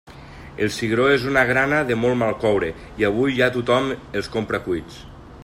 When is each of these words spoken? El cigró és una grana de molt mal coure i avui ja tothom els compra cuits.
El 0.67 0.69
cigró 0.77 1.03
és 1.17 1.27
una 1.31 1.43
grana 1.49 1.81
de 1.91 1.99
molt 2.05 2.19
mal 2.23 2.33
coure 2.45 2.71
i 3.03 3.09
avui 3.11 3.37
ja 3.43 3.53
tothom 3.59 3.95
els 4.21 4.33
compra 4.39 4.63
cuits. 4.69 4.99